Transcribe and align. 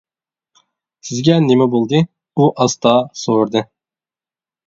-سىزگە 0.61 1.35
نېمە 1.49 1.67
بولدى؟ 1.75 2.01
-ئۇ 2.07 2.49
ئاستا 2.65 2.93
سورىدى. 3.25 3.63